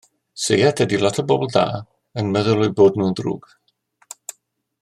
[0.43, 1.67] Seiat ydi lot o bobl dda
[2.23, 3.55] yn meddwl eu bod nhw yn ddrwg.